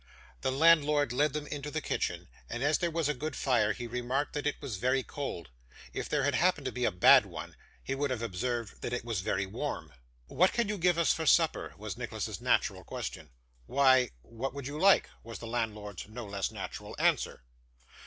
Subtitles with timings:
[0.41, 3.85] The landlord led them into the kitchen, and as there was a good fire he
[3.85, 5.49] remarked that it was very cold.
[5.93, 9.05] If there had happened to be a bad one he would have observed that it
[9.05, 9.93] was very warm.
[10.25, 13.29] 'What can you give us for supper?' was Nicholas's natural question.
[13.67, 17.43] 'Why what would you like?' was the landlord's no less natural answer.